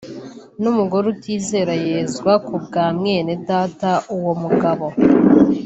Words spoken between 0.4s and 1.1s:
n’umugore